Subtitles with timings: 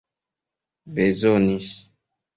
[0.95, 1.69] bezonis